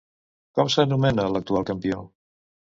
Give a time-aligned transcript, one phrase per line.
[0.59, 2.03] Com s'anomena l'actual campió?